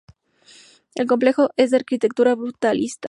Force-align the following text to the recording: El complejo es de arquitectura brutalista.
El 0.95 1.05
complejo 1.05 1.49
es 1.57 1.69
de 1.69 1.77
arquitectura 1.77 2.33
brutalista. 2.33 2.99